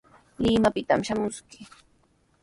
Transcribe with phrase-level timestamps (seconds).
[0.45, 1.65] Limapitami shamuskii.